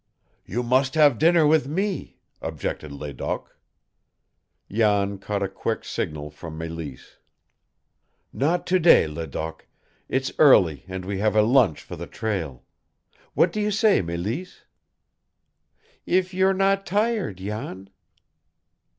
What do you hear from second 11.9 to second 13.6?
the trail. What